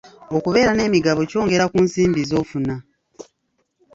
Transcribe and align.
Okubeera 0.35 0.71
n'emigabo 0.75 1.21
kyongera 1.29 1.65
ku 1.71 1.77
nsimbi 1.85 2.21
z'ofuna. 2.29 2.75